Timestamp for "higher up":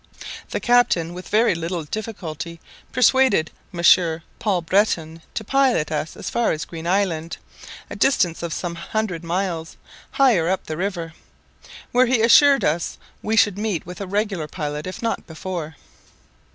10.09-10.65